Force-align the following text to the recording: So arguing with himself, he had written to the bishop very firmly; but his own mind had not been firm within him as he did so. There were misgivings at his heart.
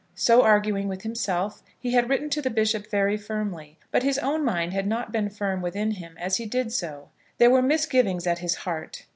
So 0.15 0.41
arguing 0.41 0.87
with 0.87 1.03
himself, 1.03 1.61
he 1.79 1.91
had 1.91 2.09
written 2.09 2.31
to 2.31 2.41
the 2.41 2.49
bishop 2.49 2.87
very 2.89 3.17
firmly; 3.17 3.77
but 3.91 4.01
his 4.01 4.17
own 4.17 4.43
mind 4.43 4.73
had 4.73 4.87
not 4.87 5.11
been 5.11 5.29
firm 5.29 5.61
within 5.61 5.91
him 5.91 6.17
as 6.17 6.37
he 6.37 6.47
did 6.47 6.71
so. 6.73 7.09
There 7.37 7.51
were 7.51 7.61
misgivings 7.61 8.25
at 8.25 8.39
his 8.39 8.55
heart. 8.65 9.05